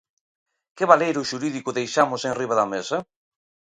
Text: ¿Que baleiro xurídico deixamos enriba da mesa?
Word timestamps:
¿Que 0.75 0.85
baleiro 0.91 1.27
xurídico 1.29 1.75
deixamos 1.77 2.21
enriba 2.29 2.55
da 2.59 2.69
mesa? 2.73 2.97